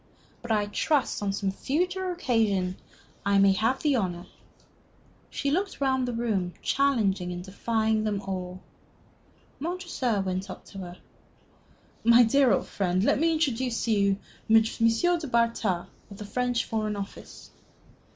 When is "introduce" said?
13.31-13.83